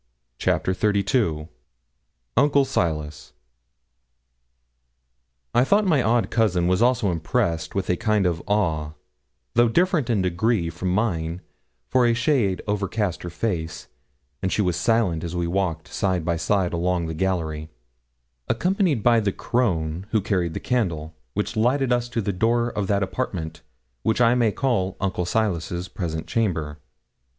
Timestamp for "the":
17.05-17.13, 19.19-19.31, 20.55-20.59, 22.23-22.33